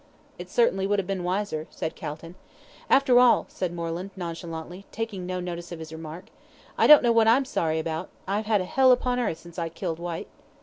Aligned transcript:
"It 0.39 0.49
certainly 0.49 0.87
would 0.87 0.97
have 0.97 1.05
been 1.05 1.23
wiser," 1.23 1.67
said 1.69 1.93
Calton. 1.95 2.33
"After 2.89 3.19
all," 3.19 3.45
said 3.49 3.71
Moreland, 3.71 4.09
nonchalantly, 4.15 4.87
taking 4.91 5.27
no 5.27 5.39
notice 5.39 5.71
of 5.71 5.77
his 5.77 5.93
remark, 5.93 6.29
"I 6.75 6.87
don't 6.87 7.03
know 7.03 7.13
that 7.13 7.27
I'm 7.27 7.45
sorry 7.45 7.77
about 7.77 8.05
it. 8.05 8.09
I've 8.27 8.47
had 8.47 8.61
a 8.61 8.65
hell 8.65 8.91
upon 8.91 9.19
earth 9.19 9.37
since 9.37 9.59
I 9.59 9.69
killed 9.69 9.99
Whyte." 9.99 10.25